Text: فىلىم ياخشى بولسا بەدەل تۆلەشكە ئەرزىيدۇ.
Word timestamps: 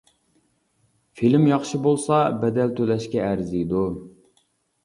فىلىم 1.19 1.45
ياخشى 1.51 1.79
بولسا 1.83 2.21
بەدەل 2.45 2.73
تۆلەشكە 2.81 3.23
ئەرزىيدۇ. 3.27 3.85